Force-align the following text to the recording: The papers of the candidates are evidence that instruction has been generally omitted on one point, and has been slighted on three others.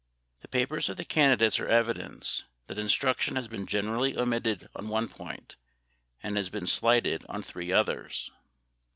The 0.39 0.47
papers 0.47 0.89
of 0.89 0.97
the 0.97 1.05
candidates 1.05 1.59
are 1.59 1.67
evidence 1.67 2.43
that 2.65 2.79
instruction 2.79 3.35
has 3.35 3.47
been 3.47 3.67
generally 3.67 4.17
omitted 4.17 4.67
on 4.75 4.87
one 4.87 5.07
point, 5.07 5.57
and 6.23 6.37
has 6.37 6.49
been 6.49 6.65
slighted 6.65 7.23
on 7.29 7.43
three 7.43 7.71
others. 7.71 8.31